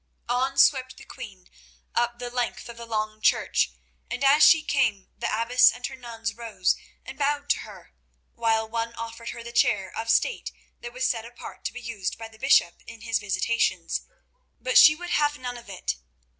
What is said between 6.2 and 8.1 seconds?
rose and bowed to her,